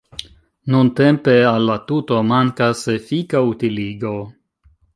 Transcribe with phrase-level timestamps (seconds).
[0.75, 4.19] Nuntempe al la tuto mankas efika utiligo.